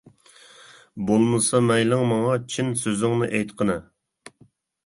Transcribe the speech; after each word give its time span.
بولمىسا 1.09 1.61
مەيلىڭ 1.67 2.01
ماڭا، 2.13 2.39
چىن 2.55 2.73
سۆزۈڭنى 2.85 3.29
ئېيتقىنە. 3.33 3.77